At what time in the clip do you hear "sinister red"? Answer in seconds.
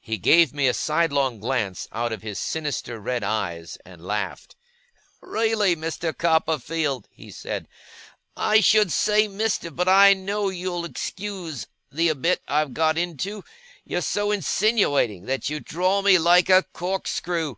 2.38-3.24